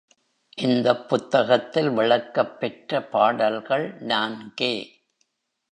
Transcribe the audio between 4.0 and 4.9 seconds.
நான்கே.